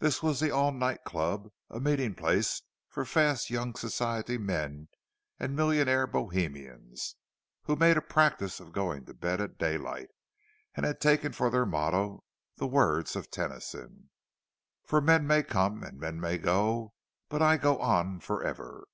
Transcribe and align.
This 0.00 0.24
was 0.24 0.40
the 0.40 0.50
"All 0.50 0.72
Night" 0.72 1.04
club, 1.04 1.48
a 1.70 1.78
meeting 1.78 2.16
place 2.16 2.62
of 2.96 3.08
fast 3.08 3.48
young 3.48 3.76
Society 3.76 4.36
men 4.36 4.88
and 5.38 5.54
millionaire 5.54 6.08
Bohemians, 6.08 7.14
who 7.66 7.76
made 7.76 7.96
a 7.96 8.02
practice 8.02 8.58
of 8.58 8.72
going 8.72 9.04
to 9.04 9.14
bed 9.14 9.40
at 9.40 9.58
daylight, 9.58 10.08
and 10.74 10.84
had 10.84 11.00
taken 11.00 11.30
for 11.30 11.48
their 11.48 11.64
motto 11.64 12.24
the 12.56 12.66
words 12.66 13.14
of 13.14 13.30
Tennyson—"For 13.30 15.00
men 15.00 15.28
may 15.28 15.44
come 15.44 15.84
and 15.84 15.96
men 15.96 16.18
may 16.20 16.38
go, 16.38 16.94
but 17.28 17.40
I 17.40 17.56
go 17.56 17.78
on 17.78 18.18
for 18.18 18.42
ever." 18.42 18.88